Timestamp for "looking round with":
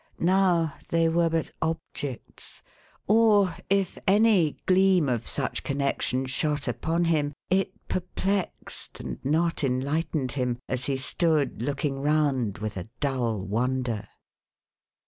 11.61-12.77